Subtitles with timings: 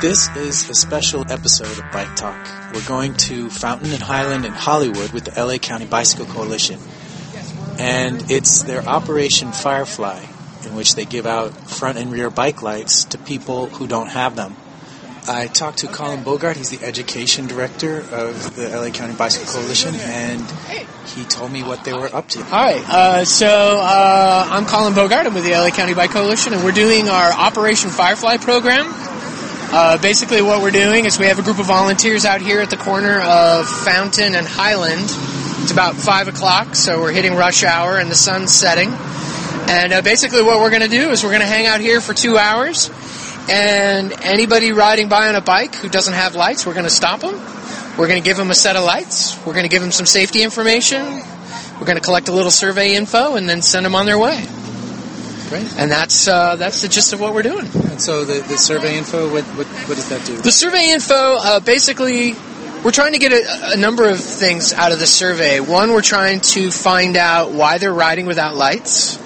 [0.00, 2.36] This is a special episode of Bike Talk.
[2.74, 6.80] We're going to Fountain and Highland in Hollywood with the LA County Bicycle Coalition.
[7.78, 10.24] And it's their Operation Firefly,
[10.66, 14.34] in which they give out front and rear bike lights to people who don't have
[14.34, 14.56] them.
[15.28, 19.94] I talked to Colin Bogart, he's the education director of the LA County Bicycle Coalition,
[19.94, 20.40] and
[21.06, 22.42] he told me what they were up to.
[22.42, 25.26] Hi, uh, so uh, I'm Colin Bogart.
[25.26, 28.86] I'm with the LA County Bike Coalition, and we're doing our Operation Firefly program.
[29.74, 32.70] Uh, basically, what we're doing is we have a group of volunteers out here at
[32.70, 35.04] the corner of Fountain and Highland.
[35.62, 38.88] It's about 5 o'clock, so we're hitting rush hour and the sun's setting.
[39.70, 42.00] And uh, basically, what we're going to do is we're going to hang out here
[42.00, 42.90] for two hours,
[43.48, 47.20] and anybody riding by on a bike who doesn't have lights, we're going to stop
[47.20, 47.34] them.
[47.98, 49.36] We're going to give them a set of lights.
[49.44, 51.04] We're going to give them some safety information.
[51.78, 54.46] We're going to collect a little survey info and then send them on their way.
[55.48, 55.76] Great.
[55.76, 57.66] And that's uh, that's the gist of what we're doing.
[57.66, 60.36] And so the, the survey info, what, what, what does that do?
[60.36, 62.34] The survey info, uh, basically,
[62.82, 65.60] we're trying to get a, a number of things out of the survey.
[65.60, 69.18] One, we're trying to find out why they're riding without lights,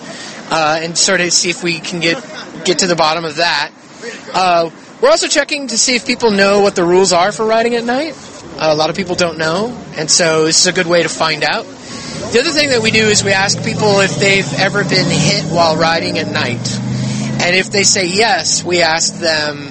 [0.50, 2.16] uh, and sort of see if we can get
[2.64, 3.70] get to the bottom of that.
[4.32, 7.74] Uh, we're also checking to see if people know what the rules are for riding
[7.74, 8.14] at night.
[8.58, 11.08] Uh, a lot of people don't know, and so this is a good way to
[11.08, 11.64] find out.
[12.32, 15.44] The other thing that we do is we ask people if they've ever been hit
[15.44, 16.66] while riding at night.
[17.42, 19.70] And if they say yes, we ask them,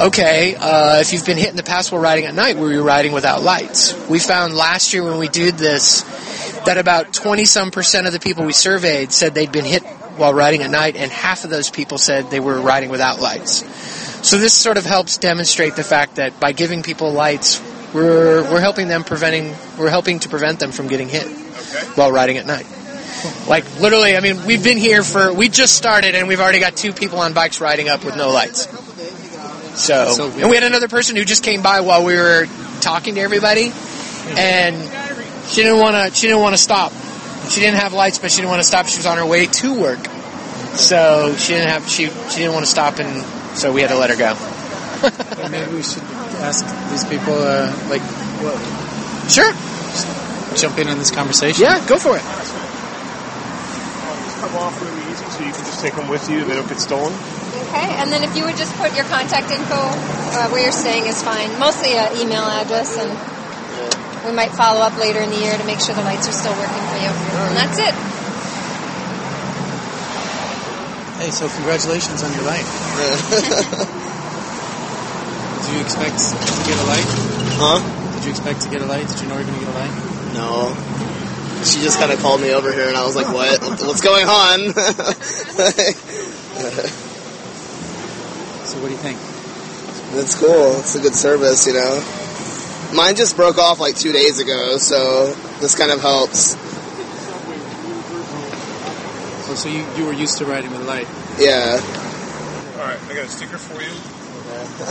[0.00, 2.82] okay, uh, if you've been hit in the past while riding at night, were you
[2.82, 3.94] riding without lights?
[4.08, 6.02] We found last year when we did this
[6.64, 9.82] that about 20 some percent of the people we surveyed said they'd been hit
[10.16, 13.64] while riding at night, and half of those people said they were riding without lights.
[14.26, 17.60] So this sort of helps demonstrate the fact that by giving people lights,
[17.94, 21.26] we're, we're helping them preventing, we're helping to prevent them from getting hit
[21.96, 22.66] while riding at night.
[23.48, 26.76] Like literally, I mean, we've been here for we just started and we've already got
[26.76, 28.66] two people on bikes riding up with no lights.
[29.78, 32.46] So, So we- and we had another person who just came by while we were
[32.80, 33.72] talking to everybody,
[34.36, 34.76] and
[35.48, 36.14] she didn't want to.
[36.14, 36.92] She didn't want to stop.
[37.50, 38.86] She didn't have lights, but she didn't want to stop.
[38.86, 39.98] She was on her way to work,
[40.78, 41.88] so she didn't have.
[41.88, 43.24] She she didn't want to stop, and
[43.58, 44.34] so we had to let her go.
[45.50, 46.02] Maybe we should
[46.44, 48.02] ask these people, uh, like,
[49.28, 49.50] Sure.
[50.56, 51.64] jump in on this conversation.
[51.64, 52.22] Yeah, go for it.
[54.40, 56.44] come off really easy, so you can just take them with you.
[56.44, 57.12] They don't get stolen.
[57.68, 61.06] Okay, and then if you would just put your contact info uh, where you're staying
[61.06, 61.50] is fine.
[61.58, 63.10] Mostly an email address, and
[64.24, 66.52] we might follow up later in the year to make sure the lights are still
[66.52, 67.08] working for you.
[67.08, 67.94] And that's it.
[71.20, 72.64] Hey, so congratulations on your light.
[75.60, 77.04] Did you expect to get a light?
[77.60, 77.76] Huh?
[78.16, 79.06] Did you expect to get a light?
[79.08, 79.92] Did you know you were going to get a light?
[80.32, 80.74] No.
[81.64, 83.60] She just kind of called me over here, and I was like, "What?
[83.60, 84.72] What's going on?"
[88.70, 89.18] So what do you think?
[90.14, 90.78] That's cool.
[90.78, 91.98] It's a good service, you know.
[92.94, 96.56] Mine just broke off like two days ago, so this kind of helps.
[99.48, 101.08] Oh, so you, you were used to riding with a light.
[101.38, 101.78] Yeah.
[102.78, 103.90] All right, I got a sticker for you.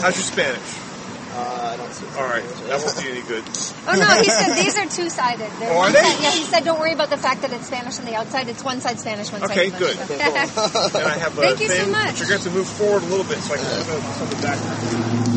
[0.01, 0.89] How's your Spanish?
[1.31, 3.43] Uh, I don't see All right, that won't be any good.
[3.87, 5.49] Oh no, he said these are two sided.
[5.61, 5.99] Oh, are they?
[5.99, 8.47] Yeah, he said don't worry about the fact that it's Spanish on the outside.
[8.49, 9.97] It's one side Spanish, one Okay, side Okay, good.
[9.97, 10.15] English.
[10.95, 12.07] And I have a Thank you so much.
[12.07, 13.85] But you're going to have to move forward a little bit so I can put
[13.85, 15.28] this on the back.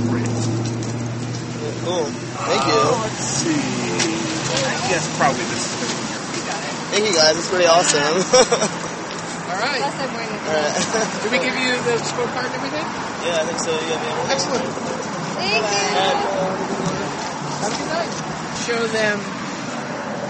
[1.83, 2.07] Cool.
[2.47, 2.79] Thank you.
[2.79, 3.59] Uh, let's see.
[4.87, 5.67] Yes, probably this.
[6.95, 7.35] Thank you guys.
[7.35, 7.99] It's pretty awesome.
[9.51, 9.83] Alright.
[9.83, 10.79] Plus I'm wearing Alright.
[11.27, 12.87] Did we give you the scorecard and everything?
[13.27, 13.73] yeah, I think so.
[13.75, 14.63] You have the Excellent.
[15.43, 15.91] Thank you.
[17.63, 18.13] Have a good night.
[18.63, 19.19] Show them.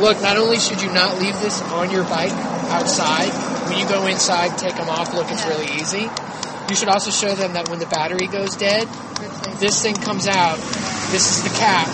[0.01, 2.33] Look, not only should you not leave this on your bike
[2.73, 3.29] outside,
[3.69, 5.13] when you go inside, take them off.
[5.13, 6.09] Look, it's really easy.
[6.69, 8.89] You should also show them that when the battery goes dead,
[9.61, 10.59] this thing comes out.
[11.13, 11.87] This is the cap.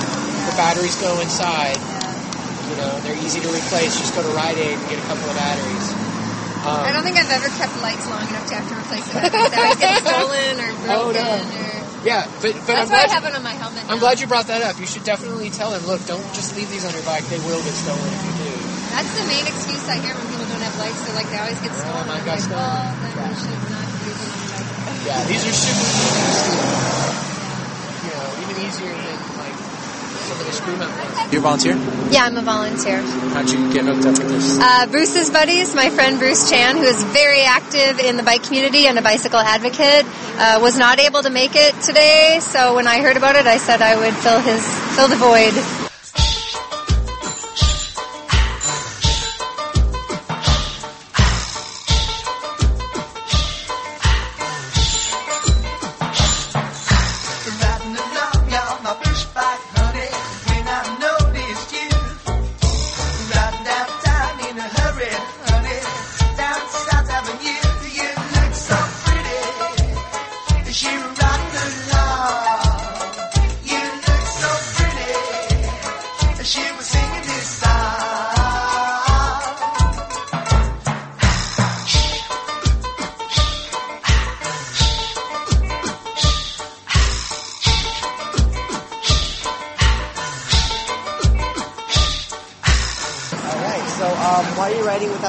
[0.46, 1.76] The batteries go inside.
[2.70, 3.98] You know, they're easy to replace.
[3.98, 5.87] Just go to Rite Aid and get a couple of batteries.
[6.62, 9.26] Um, I don't think I've ever kept lights long enough to have to replace them.
[9.26, 11.22] They always get stolen or Oh, broken.
[11.22, 11.34] no.
[11.34, 12.06] Or...
[12.06, 13.82] yeah, but but I'm That's why I glad, have it on my helmet.
[13.90, 14.78] I'm glad you brought that up.
[14.78, 17.25] You should definitely tell them, look, don't just leave these on your bike.
[17.31, 18.54] They will get stolen if you do.
[18.94, 20.98] That's the main excuse I hear when people don't have lights.
[21.06, 22.06] They're like, they always get stolen.
[22.06, 25.06] mine I'm got like, well, then you should not use them on your bike.
[25.06, 26.66] Yeah, these are super easy to steal.
[28.02, 29.56] You know, even easier than like
[30.29, 31.32] some of the screw mount ones.
[31.32, 31.75] You a volunteer?
[32.11, 33.00] Yeah, I'm a volunteer.
[33.32, 34.59] How'd you get hooked up with this?
[34.61, 38.87] Uh, Bruce's buddies, my friend Bruce Chan, who is very active in the bike community
[38.87, 40.05] and a bicycle advocate,
[40.37, 42.38] uh, was not able to make it today.
[42.41, 44.62] So when I heard about it, I said I would fill his
[44.97, 45.53] fill the void.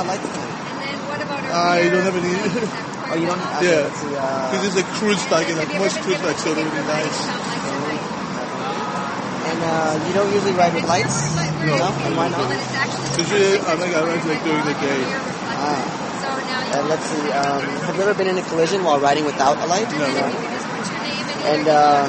[0.03, 0.55] You riding without lights tonight?
[0.59, 2.67] And then what about our I rear don't have any-
[3.09, 3.41] Oh, you don't?
[3.57, 3.89] Okay, Yeah.
[3.89, 6.29] let's uh, Because it's a cruise bike and Have like you most ever cruise been
[6.29, 7.19] bikes are given a really ticket for riding nice.
[7.25, 8.03] without lights at night?
[9.49, 11.15] and uh, you don't usually ride with lights?
[11.65, 11.73] No.
[11.73, 11.89] No?
[12.05, 12.37] And why not?
[12.39, 14.75] Well, then it's actually the Usually front I lights think I ride like during the
[14.77, 14.99] day.
[15.09, 15.57] rear reflector.
[15.57, 15.81] Ah.
[16.21, 18.99] So now you And let's see, um, have you ever been in a collision while
[19.01, 19.89] riding without a light?
[19.89, 20.21] No, and no.
[20.21, 22.05] you can just put your name in And, uh,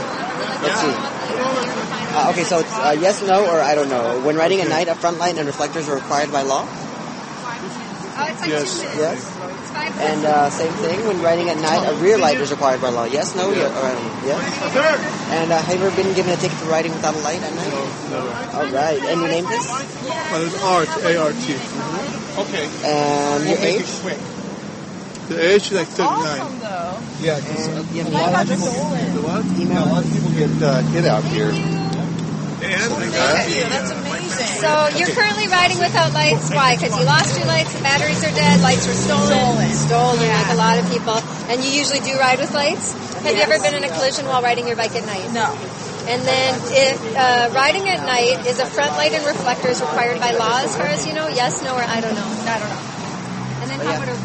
[0.61, 0.93] let's see.
[0.93, 3.73] follow up later on your final Uh, okay, so it's uh, yes, no, or I
[3.75, 4.21] don't know.
[4.21, 6.69] When riding at night, a front light and reflectors are required by law?
[8.17, 8.81] Oh, it's like Yes.
[8.81, 8.99] two minutes.
[8.99, 9.37] Yes.
[10.01, 13.05] And uh, same thing, when riding at night, a rear light is required by law.
[13.05, 13.93] Yes, no, yeah, or I.
[14.27, 14.41] Yes?
[15.31, 17.55] And uh, have you ever been given a ticket for riding without a light at
[17.55, 17.71] night?
[18.11, 18.19] No,
[18.59, 18.99] All right.
[19.01, 19.69] And your name is?
[19.71, 21.55] My name is Art, A-R-T.
[22.45, 22.67] Okay.
[22.85, 23.87] And your age?
[25.29, 26.11] The age is like 39.
[26.11, 26.99] Awesome, though.
[27.21, 28.73] Yeah, And you have a lot of email?
[28.73, 29.15] stolen.
[29.15, 29.45] The what?
[29.61, 29.85] Email?
[29.85, 31.51] A lot of people get uh, hit out here.
[31.51, 33.63] And like Thank you.
[33.71, 34.10] That's amazing.
[34.31, 36.51] So you're currently riding without lights.
[36.51, 36.77] Why?
[36.77, 39.27] Because you lost your lights, the batteries are dead, lights were stolen.
[39.27, 39.71] Stolen.
[39.71, 40.39] Stolen, Yeah.
[40.39, 41.19] like a lot of people.
[41.51, 42.93] And you usually do ride with lights.
[43.25, 45.33] Have you ever been in a collision while riding your bike at night?
[45.33, 45.51] No.
[46.09, 50.33] And then if uh, riding at night is a front light and reflectors required by
[50.33, 51.29] law as far as you know?
[51.29, 52.31] Yes, no, or I don't know.
[52.47, 52.83] I don't know.
[53.63, 54.19] And then how about a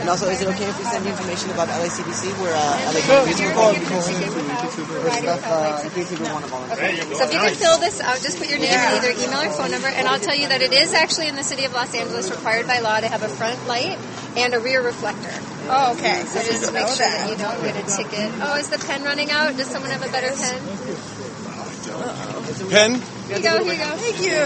[0.00, 2.32] And also, is it okay if we send you information about LACBC?
[2.40, 3.76] We're uh, LA You're Music gonna Report.
[3.76, 5.84] get a ticket without For riding stuff, without uh, lights.
[5.84, 6.76] in case you want to volunteer.
[6.80, 7.14] Okay.
[7.14, 9.52] So if you can fill this out, just put your name and either email or
[9.52, 11.94] phone number, and I'll tell you that it is actually in the city of Los
[11.94, 13.98] Angeles required by law to have a front light
[14.36, 15.36] and a rear reflector.
[15.68, 16.24] Oh, okay.
[16.24, 17.30] So just to make sure that that.
[17.30, 18.32] you don't get a ticket.
[18.40, 19.54] Oh, is the pen running out?
[19.56, 20.58] Does someone have a better pen?
[22.72, 23.02] Pen?
[23.30, 23.90] Here you go, here you go.
[23.94, 24.42] Thank you.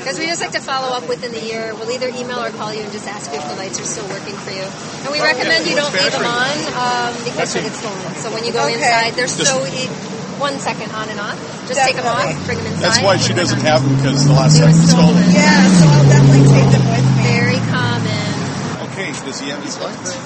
[0.00, 1.74] Because we just like to follow up within the year.
[1.76, 4.06] We'll either email or call you and just ask you if the lights are still
[4.08, 4.64] working for you.
[5.04, 8.14] And we recommend you don't leave them on um, because they get stolen.
[8.22, 8.80] So when you go Okay.
[8.80, 9.90] inside, they're so e-
[10.40, 11.36] one second on and off.
[11.68, 12.80] Just take them off, bring them inside.
[12.80, 15.20] That's why she doesn't have them because the last They time were it was stolen.
[15.20, 15.36] stolen.
[15.36, 17.22] Yeah, so I'll definitely take them with me.
[17.28, 18.26] Very common.
[18.88, 20.16] Okay, does he have his lights?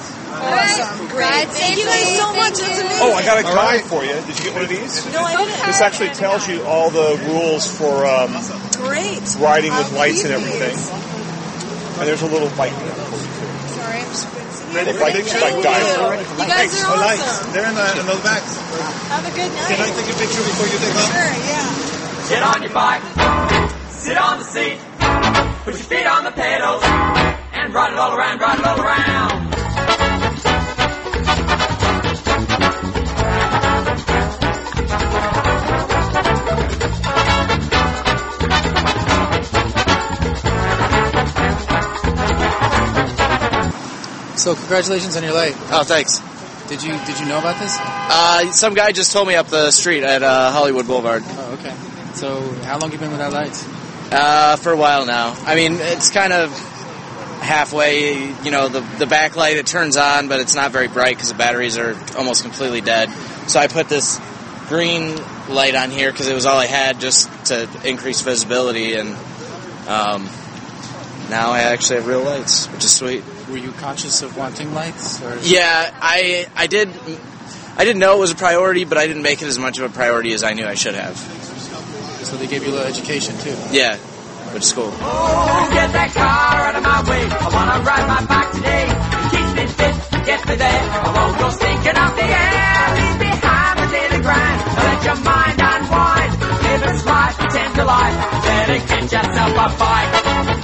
[0.41, 1.07] Awesome.
[1.07, 1.21] Great.
[1.21, 2.57] Ride Thank you guys so much.
[2.57, 3.05] That's amazing.
[3.05, 4.13] Oh, I got a guide for you.
[4.25, 5.05] Did you get one of these?
[5.13, 5.65] No, I didn't.
[5.69, 8.33] This actually tells you all the rules for um,
[8.81, 9.21] Great.
[9.37, 10.73] riding with I'll lights and everything.
[10.73, 10.89] these.
[12.01, 12.95] And there's a little bike there.
[13.77, 14.73] Sorry, I'm just squinting.
[14.73, 15.63] Little bike, Thank bike you.
[15.63, 16.15] diver.
[16.41, 17.53] You guys are awesome.
[17.53, 18.41] They're in the, in the back.
[19.13, 19.67] Have a good night.
[19.69, 21.11] Can I take a picture before you take off?
[21.11, 21.69] Sure, yeah.
[22.31, 23.03] Get on your bike,
[23.91, 24.79] sit on the seat,
[25.67, 26.81] put your feet on the pedals,
[27.51, 29.40] and ride it all around, ride it all around.
[44.41, 45.53] So congratulations on your light.
[45.69, 46.19] Oh, thanks.
[46.67, 47.77] Did you did you know about this?
[47.79, 51.21] Uh, some guy just told me up the street at uh, Hollywood Boulevard.
[51.23, 51.75] Oh, okay.
[52.15, 53.63] So how long have you been without lights?
[54.11, 55.35] Uh, for a while now.
[55.45, 56.49] I mean, it's kind of
[57.39, 58.29] halfway.
[58.41, 61.37] You know, the the backlight it turns on, but it's not very bright because the
[61.37, 63.11] batteries are almost completely dead.
[63.47, 64.19] So I put this
[64.69, 65.17] green
[65.49, 69.09] light on here because it was all I had just to increase visibility, and
[69.87, 70.27] um,
[71.29, 73.23] now I actually have real lights, which is sweet.
[73.51, 75.21] Were you conscious of wanting lights?
[75.21, 76.87] Or Yeah, I I did.
[77.75, 79.91] I didn't know it was a priority, but I didn't make it as much of
[79.91, 81.17] a priority as I knew I should have.
[82.23, 83.55] so they gave you a little education too.
[83.71, 83.97] Yeah,
[84.55, 84.87] which is cool.
[85.03, 87.27] Oh, get that car out of my way.
[87.27, 88.87] I wanna ride my bike today.
[88.87, 90.83] It keeps me fit, gets me there.
[91.03, 92.83] I won't go stinking up the air.
[92.95, 94.59] Leave behind the daily grind.
[94.63, 96.31] Now let your mind unwind.
[96.39, 98.15] Live its life, pretend to life.
[98.47, 100.60] Better get yourself a bike.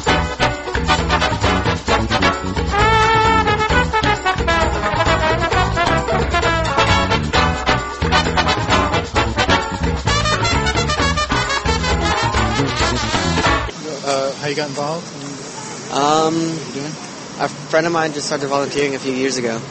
[14.47, 15.05] How you got involved?
[15.91, 16.35] Um,
[16.73, 16.81] you
[17.43, 19.61] a friend of mine just started volunteering a few years ago,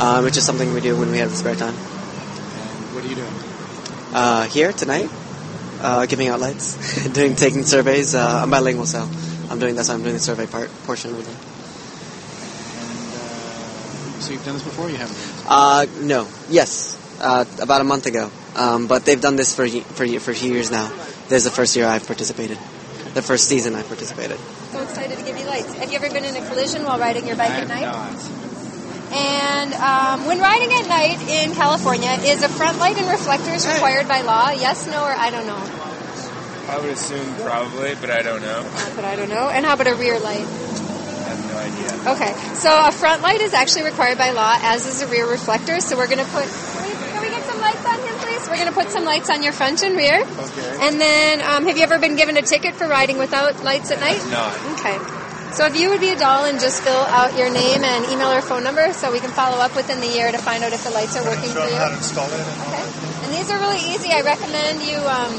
[0.00, 1.74] um, which is something we do when we have the spare time.
[1.74, 3.32] And what are you doing?
[4.12, 5.08] Uh, here tonight,
[5.80, 6.74] uh, giving out lights,
[7.12, 8.16] doing taking surveys.
[8.16, 9.08] Uh, I'm bilingual, so
[9.48, 11.26] I'm doing that's why I'm doing the survey part portion of it.
[12.82, 14.86] And uh, so you've done this before?
[14.86, 15.16] Or you haven't?
[15.46, 18.28] Uh, no, yes, uh, about a month ago.
[18.56, 20.88] Um, but they've done this for ye- for ye- for a few years now.
[21.28, 22.58] This is the first year I've participated.
[23.16, 24.36] The first season I participated.
[24.72, 25.72] So excited to give you lights.
[25.72, 27.88] Have you ever been in a collision while riding your bike at night?
[29.10, 34.06] And um, when riding at night in California, is a front light and reflectors required
[34.06, 34.50] by law?
[34.50, 35.56] Yes, no, or I don't know.
[36.68, 38.68] I would assume probably, but I don't know.
[38.94, 39.48] But I don't know.
[39.48, 40.44] And how about a rear light?
[40.44, 42.12] I have no idea.
[42.12, 45.80] Okay, so a front light is actually required by law, as is a rear reflector.
[45.80, 46.44] So we're going to put.
[46.44, 48.15] Can we, can we get some some lights on him,
[48.48, 50.22] We're going to put some lights on your front and rear.
[50.22, 50.76] Okay.
[50.80, 54.00] And then, um, have you ever been given a ticket for riding without lights at
[54.00, 54.22] night?
[54.30, 54.54] Not.
[54.78, 54.98] Okay.
[55.56, 58.28] So if you would be a doll and just fill out your name and email
[58.28, 60.84] or phone number so we can follow up within the year to find out if
[60.84, 61.74] the lights are working for you.
[61.80, 62.44] how to install it.
[62.68, 62.84] Okay.
[63.24, 64.12] And these are really easy.
[64.12, 65.32] I recommend you um,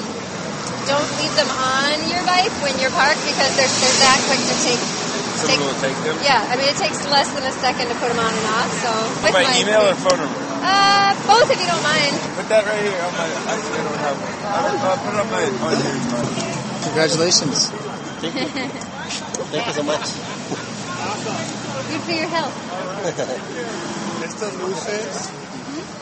[0.90, 4.56] don't leave them on your bike when you're parked because they're, they're that quick to
[4.66, 4.82] take.
[4.82, 6.18] take Someone will take them.
[6.26, 8.72] yeah, I mean it takes less than a second to put them on and off.
[8.82, 8.90] So
[9.22, 10.47] with My email or phone number?
[10.68, 12.12] Uh, both if you don't mind.
[12.36, 13.28] Put that right here on my.
[13.48, 14.36] Actually, I don't have one.
[14.52, 15.48] I'll, I'll put it on my.
[15.64, 15.96] On here.
[16.92, 17.72] Congratulations.
[18.20, 18.36] Thank
[19.48, 20.12] Thank you so much.
[21.88, 22.56] Good for your health.
[24.24, 25.30] Estas luces,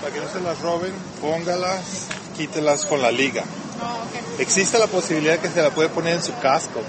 [0.01, 3.43] para que no se las roben, póngalas, quítelas con la liga.
[4.39, 6.81] Existe la posibilidad que se la puede poner en su casco.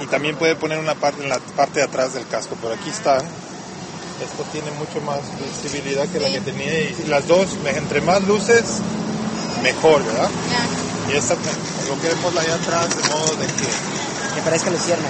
[0.00, 2.90] Y también puede poner una parte en la parte de atrás del casco, pero aquí
[2.90, 3.22] están.
[4.20, 5.20] Esto tiene mucho más
[5.62, 8.80] visibilidad que la que tenía y las dos, entre más luces,
[9.62, 10.30] mejor, ¿verdad?
[11.12, 15.08] Y esta lo queremos allá atrás de modo de que Que parezca lucierna.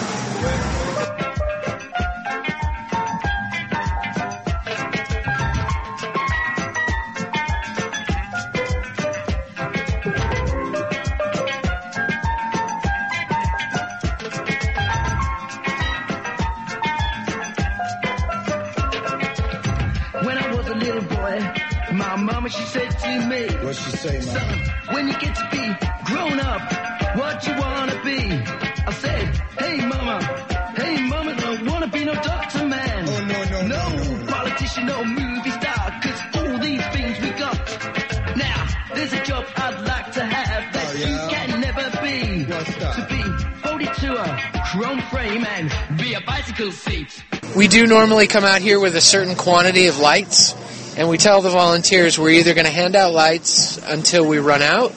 [39.04, 41.28] There's a job I'd like to have that Oh, yeah?
[41.28, 42.44] you can never be.
[42.44, 42.94] What's that?
[42.96, 47.22] To be folded to a chrome frame and be a bicycle seat.
[47.54, 50.54] We do normally come out here with a certain quantity of lights,
[50.96, 54.62] and we tell the volunteers we're either going to hand out lights until we run
[54.62, 54.94] out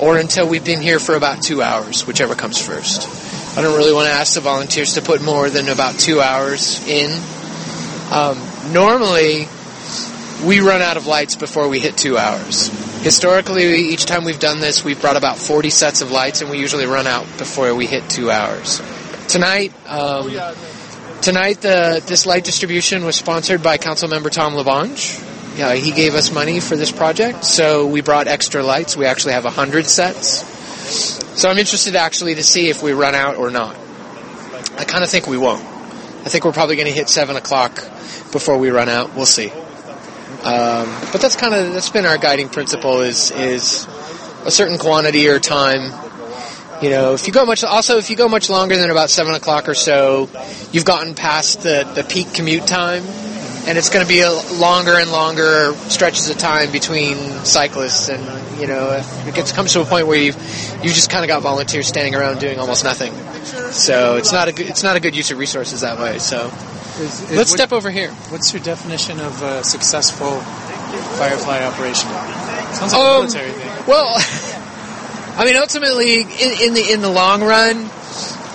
[0.00, 3.08] or until we've been here for about two hours, whichever comes first.
[3.58, 6.86] I don't really want to ask the volunteers to put more than about two hours
[6.86, 7.10] in.
[8.12, 8.38] Um,
[8.72, 9.48] normally,
[10.46, 12.87] we run out of lights before we hit two hours.
[13.02, 16.58] Historically, each time we've done this, we've brought about 40 sets of lights, and we
[16.58, 18.82] usually run out before we hit two hours.
[19.28, 20.30] Tonight, um,
[21.20, 25.58] Tonight, the this light distribution was sponsored by Councilmember Tom LaBonge.
[25.58, 28.96] Yeah, he gave us money for this project, so we brought extra lights.
[28.96, 30.44] We actually have a hundred sets.
[31.38, 33.76] So I'm interested actually to see if we run out or not.
[34.78, 35.60] I kind of think we won't.
[35.60, 37.74] I think we're probably going to hit seven o'clock
[38.30, 39.16] before we run out.
[39.16, 39.50] We'll see.
[40.48, 43.86] Um, but that's kind of that's been our guiding principle is is
[44.46, 45.92] a certain quantity or time.
[46.80, 49.34] You know, if you go much, also if you go much longer than about seven
[49.34, 50.30] o'clock or so,
[50.72, 53.02] you've gotten past the, the peak commute time,
[53.66, 58.24] and it's going to be a longer and longer stretches of time between cyclists, and
[58.60, 60.36] you know, if it gets comes to a point where you've
[60.84, 63.12] you just kind of got volunteers standing around doing almost nothing.
[63.72, 66.18] So it's not a good, it's not a good use of resources that way.
[66.18, 66.46] So
[66.98, 68.10] Is- is- let's what- step over here.
[68.30, 70.40] What's your definition of a successful
[71.18, 72.08] firefly operation?
[72.74, 73.70] Sounds like a Um, military thing.
[73.86, 74.16] Well,
[75.38, 77.88] I mean, ultimately, in, in the in the long run,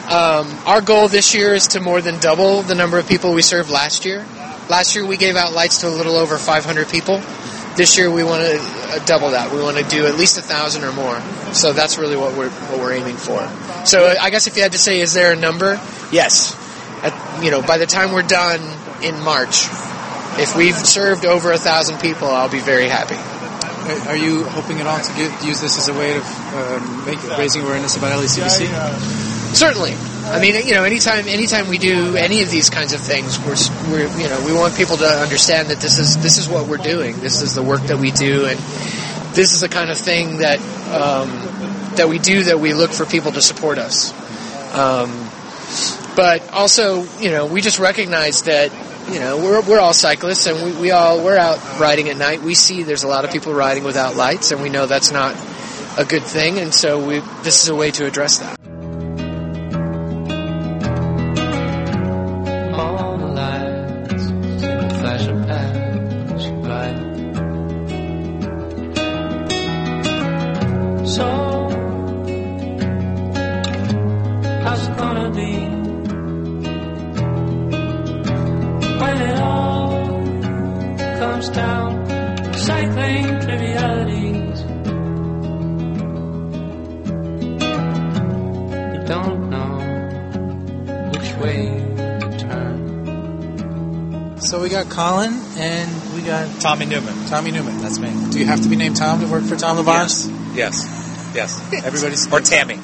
[0.10, 3.42] um, our goal this year is to more than double the number of people we
[3.42, 4.26] served last year.
[4.70, 7.22] Last year, we gave out lights to a little over 500 people.
[7.76, 9.52] This year, we want to uh, double that.
[9.52, 11.20] We want to do at least a thousand or more.
[11.54, 13.40] So that's really what we're what we're aiming for.
[13.86, 15.82] So I guess if you had to say, is there a number?
[16.12, 16.56] Yes.
[17.04, 18.62] At, you know, by the time we're done
[19.02, 19.66] in March,
[20.40, 23.16] if we've served over a thousand people, I'll be very happy.
[24.10, 26.24] Are- you hoping at all to get, use this as a way of
[26.56, 28.68] um, make, raising awareness about LACBC?
[29.56, 29.96] Certainly.
[30.26, 33.56] I mean, you know, anytime anytime we do any of these kinds of things, we're,
[33.92, 36.78] we're you know we want people to understand that this is this is what we're
[36.78, 37.20] doing.
[37.20, 38.58] This is the work that we do, and
[39.36, 40.60] this is the kind of thing that
[40.92, 41.30] um,
[41.98, 44.12] that we do that we look for people to support us.
[44.74, 45.30] Um,
[46.16, 48.72] but also, you know, we just recognize that
[49.12, 52.42] you know we're we're all cyclists, and we, we all we're out riding at night.
[52.42, 55.36] We see there's a lot of people riding without lights, and we know that's not
[55.98, 58.63] a good thing, and so we this is a way to address that.
[71.14, 71.26] So,
[74.64, 75.52] how's it gonna be
[78.98, 80.08] when it all
[81.20, 82.06] comes down
[82.56, 84.62] cycling trivialities?
[88.90, 89.70] You don't know
[91.12, 91.58] which way
[91.98, 94.38] to turn.
[94.42, 96.60] So we got Colin, and we got?
[96.60, 97.28] Tommy Newman.
[97.28, 97.82] Tommy Newman.
[97.84, 98.10] That's me.
[98.32, 99.86] Do you have to be named Tom to work for Tom LaBonge?
[100.26, 100.30] Yes.
[100.56, 100.93] Yes.
[101.84, 102.80] Everybody's or Tammy.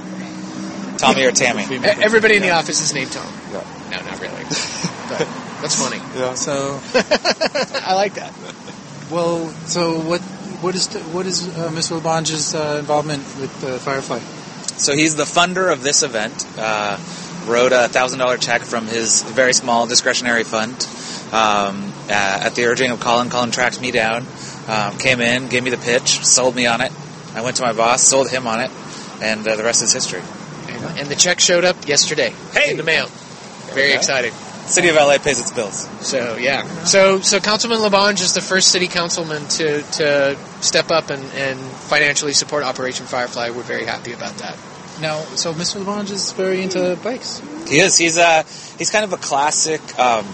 [0.98, 1.64] Tommy or Tammy.
[1.84, 3.32] Everybody in the office is named Tom.
[3.92, 4.44] No, not really.
[5.10, 5.28] But
[5.62, 5.98] that's funny.
[6.16, 6.36] Yeah.
[6.36, 6.80] So
[7.84, 8.32] I like that.
[9.10, 10.22] Well, so what?
[10.62, 12.00] What is what is uh, Mr.
[12.00, 14.20] LaBonge's uh, involvement with uh, Firefly?
[14.78, 16.46] So he's the funder of this event.
[16.60, 17.00] Uh,
[17.48, 20.74] wrote a thousand dollar check from his very small discretionary fund
[21.34, 23.30] um, uh, at the urging of Colin.
[23.30, 24.26] Colin tracked me down,
[24.68, 26.92] um, came in, gave me the pitch, sold me on it.
[27.36, 28.72] I went to my boss, sold him on it,
[29.22, 30.22] and uh, the rest is history.
[30.98, 32.72] And the check showed up yesterday hey!
[32.72, 33.08] in the mail.
[33.74, 34.32] Very exciting.
[34.66, 35.90] City of LA pays its bills.
[36.06, 36.64] So yeah.
[36.84, 41.60] So so Councilman LaBonge is the first city councilman to, to step up and, and
[41.60, 43.50] financially support Operation Firefly.
[43.50, 44.58] We're very happy about that.
[45.02, 45.84] Now, so Mr.
[45.84, 47.42] LaBonge is very into bikes.
[47.68, 47.98] He is.
[47.98, 48.44] He's a
[48.78, 50.26] he's kind of a classic um,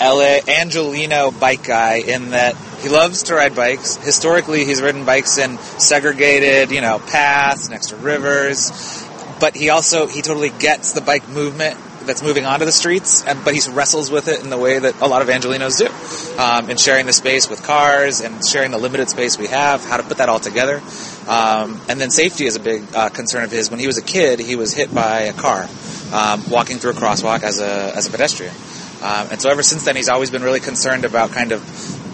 [0.00, 3.96] LA Angeleno bike guy in that he loves to ride bikes.
[3.96, 9.06] Historically, he's ridden bikes in segregated, you know, paths next to rivers.
[9.40, 13.44] But he also he totally gets the bike movement that's moving onto the streets, and,
[13.44, 16.68] but he wrestles with it in the way that a lot of Angelenos do, um,
[16.68, 20.02] in sharing the space with cars and sharing the limited space we have, how to
[20.02, 20.82] put that all together.
[21.28, 23.70] Um, and then safety is a big uh, concern of his.
[23.70, 25.68] When he was a kid, he was hit by a car
[26.12, 28.54] um, walking through a crosswalk as a as a pedestrian.
[29.02, 31.62] Um, and so ever since then, he's always been really concerned about kind of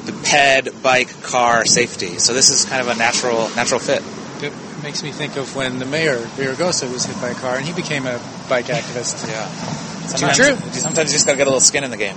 [0.08, 2.18] the ped, bike, car safety.
[2.18, 4.02] So this is kind of a natural natural fit.
[4.42, 7.66] It makes me think of when the mayor Villaraigosa was hit by a car and
[7.66, 8.18] he became a
[8.48, 9.28] bike activist.
[9.28, 9.46] Yeah.
[10.08, 12.16] Sometimes, Sometimes, sometimes you just got to get a little skin in the game.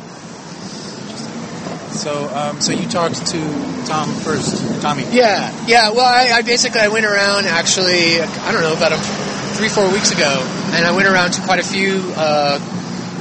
[1.91, 3.39] So, um, so you talked to
[3.85, 5.03] Tom first, Tommy.
[5.11, 5.91] Yeah, yeah.
[5.91, 8.97] Well, I, I basically I went around actually I don't know about a,
[9.57, 10.39] three four weeks ago,
[10.71, 12.59] and I went around to quite a few uh,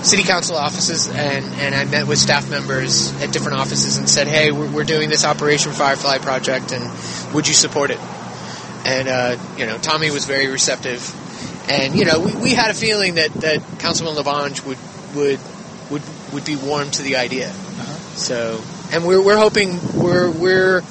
[0.03, 4.27] city council offices, and and I met with staff members at different offices and said,
[4.27, 6.85] hey, we're, we're doing this Operation Firefly project, and
[7.35, 8.01] would you support it?
[8.85, 11.15] And uh, you know, Tommy was very receptive,
[11.69, 14.79] and you know, we, we had a feeling that that Councilman LaBonge would
[15.15, 15.41] would
[15.91, 17.53] would would be warm to the idea.
[18.15, 18.61] So,
[18.93, 20.83] and we're we're hoping we're we're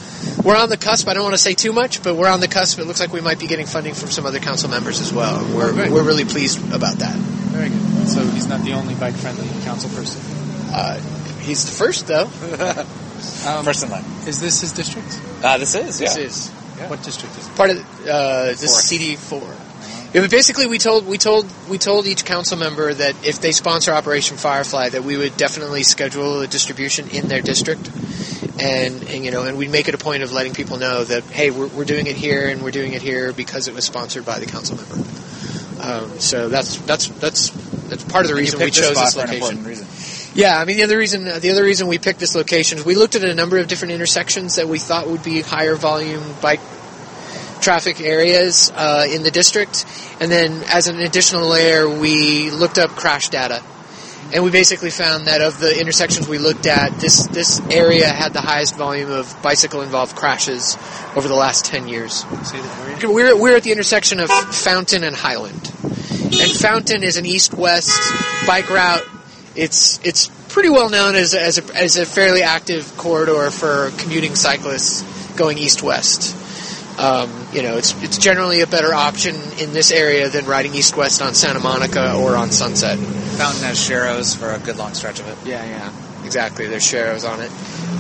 [0.44, 1.08] we're on the cusp.
[1.08, 2.80] I don't want to say too much, but we're on the cusp.
[2.80, 5.46] It looks like we might be getting funding from some other council members as well.
[5.56, 5.92] We're great.
[5.92, 7.16] we're really pleased about that.
[7.16, 7.89] Very good.
[8.10, 10.22] So he's not the only bike-friendly council person.
[10.74, 11.00] Uh,
[11.42, 12.30] he's the first, though.
[13.46, 14.06] Um, First in line.
[14.28, 15.20] Is this his district?
[15.44, 16.24] Uh, this is, This yeah.
[16.24, 16.50] is
[16.90, 17.56] What district is it?
[17.56, 18.80] part of uh, this Four.
[18.82, 19.42] CD four.
[20.14, 23.52] Yeah, but basically, we told we told we told each council member that if they
[23.52, 27.90] sponsor Operation Firefly, that we would definitely schedule a distribution in their district,
[28.58, 31.24] and, and you know, and we'd make it a point of letting people know that
[31.26, 34.26] hey, we're, we're doing it here and we're doing it here because it was sponsored
[34.26, 34.96] by the council member.
[35.82, 37.50] Um, so that's that's that's
[37.90, 39.86] that's part of the reason we this chose this for an location.
[40.36, 42.96] Yeah, I mean the other reason the other reason we picked this location is we
[42.96, 46.60] looked at a number of different intersections that we thought would be higher volume bike
[47.62, 49.86] traffic areas uh, in the district,
[50.22, 53.62] and then as an additional layer, we looked up crash data,
[54.34, 58.32] and we basically found that of the intersections we looked at, this this area had
[58.34, 60.78] the highest volume of bicycle involved crashes
[61.16, 62.24] over the last ten years.
[62.48, 63.12] Say the area.
[63.12, 65.74] We're, we're at the intersection of Fountain and Highland.
[66.22, 67.92] And Fountain is an east-west
[68.46, 69.04] bike route.
[69.56, 73.92] It's it's pretty well known as a, as a, as a fairly active corridor for
[73.98, 75.04] commuting cyclists
[75.36, 76.36] going east-west.
[77.00, 81.22] Um, you know, it's it's generally a better option in this area than riding east-west
[81.22, 83.00] on Santa Monica or on Sunset.
[83.00, 85.38] Fountain has Sharrows for a good long stretch of it.
[85.48, 86.68] Yeah, yeah, exactly.
[86.68, 87.52] There's sharrows on it.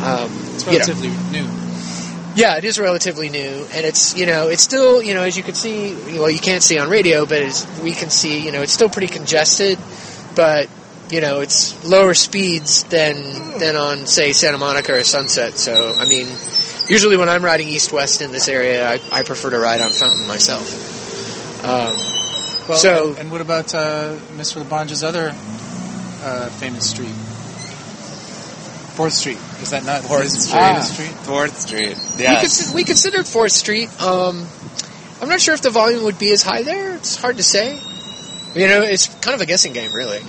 [0.03, 0.77] Um, It's you know.
[0.79, 1.47] relatively new.
[2.39, 5.43] Yeah, it is relatively new, and it's you know it's still you know as you
[5.43, 8.62] can see well you can't see on radio, but as we can see you know
[8.62, 9.78] it's still pretty congested,
[10.36, 10.69] but
[11.10, 15.58] you know it's lower speeds than than on say Santa Monica or Sunset.
[15.58, 16.28] So I mean,
[16.88, 19.91] usually when I'm riding east west in this area, I, I prefer to ride on
[19.91, 21.65] Fountain myself.
[21.65, 21.93] Um,
[22.69, 24.63] Well, so and, and what about uh, Mr.
[24.63, 25.34] LaBonge's other
[26.23, 27.15] uh, famous street?
[28.99, 29.38] Fourth Street.
[29.62, 30.59] Is that not Fourth Street.
[30.59, 31.12] famous street?
[31.23, 31.95] Fourth Street.
[32.17, 32.43] we, Yes.
[32.43, 33.88] consi- we considered Fourth Street.
[34.01, 34.45] Um,
[35.21, 36.95] I'm not sure if the volume would be as high there.
[36.95, 37.79] It's hard to say.
[38.55, 40.19] You know, it's kind of a guessing game, really.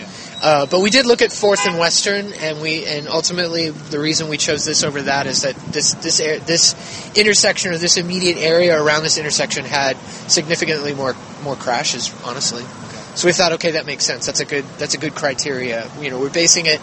[0.41, 4.29] Uh, but we did look at Fourth and Western, and we and ultimately the reason
[4.29, 6.77] we chose this over that is that this this air, this
[7.19, 9.97] intersection or this immediate area around this intersection had
[10.29, 12.15] significantly more more crashes.
[12.25, 12.63] Honestly,
[13.17, 14.27] so we thought, okay, that makes sense.
[14.27, 15.91] That's a good that's a good criteria.
[16.01, 16.81] You know, we're basing it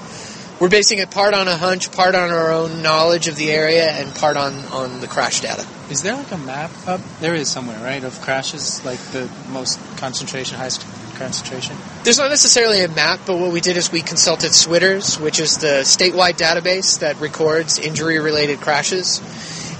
[0.59, 3.89] we're basing it part on a hunch, part on our own knowledge of the area,
[3.89, 5.65] and part on on the crash data.
[5.89, 7.01] Is there like a map up?
[7.19, 10.85] There is somewhere, right, of crashes, like the most concentration, highest
[11.17, 11.77] concentration?
[12.03, 15.59] There's not necessarily a map, but what we did is we consulted SWITRS, which is
[15.59, 19.21] the statewide database that records injury-related crashes,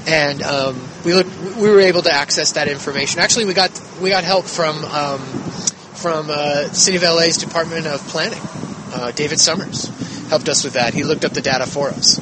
[0.07, 3.19] and um, we looked, we were able to access that information.
[3.19, 5.19] Actually, we got we got help from um,
[5.95, 8.41] from uh, City of LA's Department of Planning.
[8.89, 9.91] Uh, David Summers
[10.29, 10.93] helped us with that.
[10.93, 12.19] He looked up the data for us,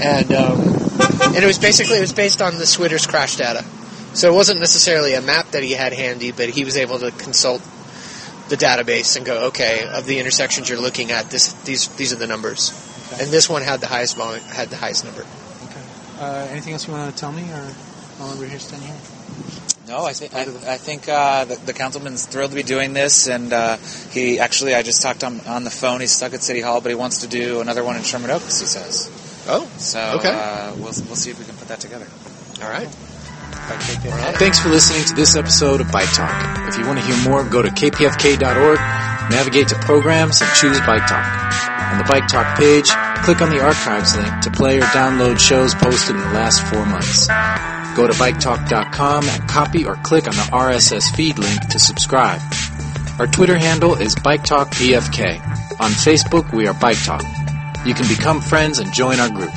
[0.00, 0.60] and um,
[1.34, 3.64] and it was basically it was based on the SWITRS crash data.
[4.14, 7.10] So it wasn't necessarily a map that he had handy, but he was able to
[7.12, 7.62] consult
[8.48, 12.16] the database and go, okay, of the intersections you're looking at, this these these are
[12.16, 12.70] the numbers,
[13.20, 15.24] and this one had the highest volume, had the highest number.
[16.18, 17.74] Uh, anything else you want to tell me, or
[18.22, 18.96] while we're here standing here?
[19.88, 23.26] No, I think I, I think uh, the, the councilman's thrilled to be doing this,
[23.26, 23.76] and uh,
[24.10, 26.00] he actually I just talked on, on the phone.
[26.00, 28.60] He's stuck at City Hall, but he wants to do another one in Sherman Oaks.
[28.60, 29.10] He says.
[29.48, 30.30] Oh, so okay.
[30.30, 32.06] uh, we'll we'll see if we can put that together.
[32.62, 32.88] All right.
[34.38, 36.68] Thanks for listening to this episode of Bike Talk.
[36.68, 38.78] If you want to hear more, go to kpfk.org,
[39.30, 41.92] navigate to programs, and choose Bike Talk.
[41.92, 42.88] On the Bike Talk page,
[43.24, 46.84] click on the archives link to play or download shows posted in the last four
[46.86, 47.28] months.
[47.94, 52.40] Go to biketalk.com and copy or click on the RSS feed link to subscribe.
[53.18, 55.40] Our Twitter handle is BikeTalkPFK.
[55.80, 57.22] On Facebook, we are Bike Talk.
[57.84, 59.52] You can become friends and join our group.